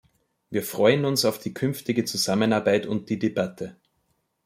[0.49, 3.75] Wir freuen uns auf die künftige Zusammenarbeit und die Debatte.